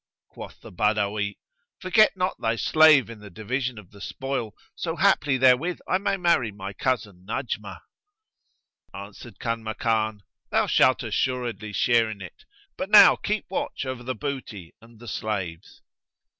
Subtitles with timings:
[0.29, 1.37] Quoth the Badawi,
[1.79, 6.17] "Forget not thy slave in the division of the spoil, so haply therewith I may
[6.17, 7.81] marry my cousin Najmah."
[8.95, 12.45] Answered Kanmakan, "Thou shalt assuredly share in it,
[12.77, 15.83] but now keep watch over the booty and the slaves."